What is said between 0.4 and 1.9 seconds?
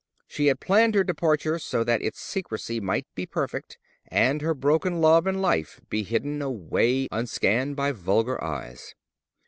had planned her departure so